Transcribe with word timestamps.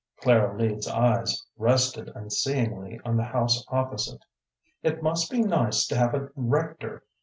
Clara 0.19 0.57
Leeds's 0.57 0.87
eyes 0.91 1.45
rested 1.59 2.09
unseeingly 2.15 2.99
on 3.05 3.17
the 3.17 3.23
house 3.23 3.63
opposite. 3.67 4.25
"It 4.81 5.03
must 5.03 5.29
be 5.29 5.41
nice 5.43 5.85
to 5.85 5.95
have 5.95 6.15
a 6.15 6.31
rector 6.35 7.03